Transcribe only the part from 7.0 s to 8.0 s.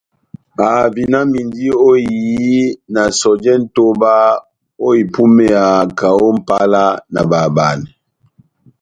na bahabanɛ.